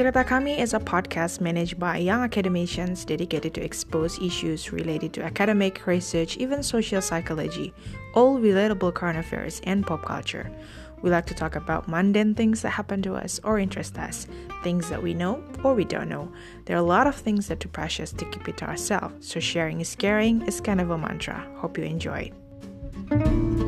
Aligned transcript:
Cerita 0.00 0.58
is 0.58 0.72
a 0.72 0.80
podcast 0.80 1.42
managed 1.42 1.78
by 1.78 1.98
young 1.98 2.22
academicians 2.22 3.04
dedicated 3.04 3.52
to 3.52 3.62
expose 3.62 4.18
issues 4.18 4.72
related 4.72 5.12
to 5.12 5.22
academic, 5.22 5.86
research, 5.86 6.38
even 6.38 6.62
social 6.62 7.02
psychology, 7.02 7.74
all 8.14 8.38
relatable 8.38 8.94
current 8.94 9.18
affairs 9.18 9.60
and 9.64 9.86
pop 9.86 10.06
culture. 10.06 10.50
We 11.02 11.10
like 11.10 11.26
to 11.26 11.34
talk 11.34 11.54
about 11.54 11.86
mundane 11.86 12.34
things 12.34 12.62
that 12.62 12.70
happen 12.70 13.02
to 13.02 13.14
us 13.14 13.40
or 13.44 13.58
interest 13.58 13.98
us, 13.98 14.26
things 14.62 14.88
that 14.88 15.02
we 15.02 15.12
know 15.12 15.44
or 15.62 15.74
we 15.74 15.84
don't 15.84 16.08
know. 16.08 16.32
There 16.64 16.76
are 16.76 16.80
a 16.80 16.94
lot 16.96 17.06
of 17.06 17.14
things 17.14 17.48
that 17.48 17.58
are 17.58 17.60
too 17.60 17.68
precious 17.68 18.10
to 18.10 18.24
keep 18.30 18.48
it 18.48 18.56
to 18.56 18.68
ourselves, 18.68 19.28
so 19.28 19.38
sharing 19.38 19.82
is 19.82 19.94
caring 19.94 20.40
is 20.48 20.62
kind 20.62 20.80
of 20.80 20.88
a 20.88 20.96
mantra. 20.96 21.46
Hope 21.56 21.76
you 21.76 21.84
enjoy 21.84 22.32
it. 23.10 23.59